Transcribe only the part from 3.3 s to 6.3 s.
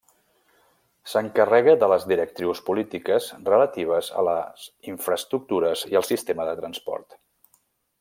relatives a les infraestructures i el